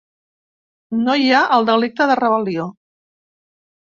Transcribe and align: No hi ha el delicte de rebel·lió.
No 1.09 1.17
hi 1.25 1.29
ha 1.39 1.43
el 1.57 1.69
delicte 1.71 2.09
de 2.13 2.19
rebel·lió. 2.23 2.67